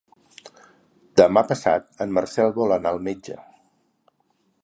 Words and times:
Demà 1.21 1.43
passat 1.51 2.01
en 2.07 2.17
Marcel 2.19 2.55
vol 2.57 2.75
anar 2.79 2.95
al 2.97 3.05
metge. 3.11 3.37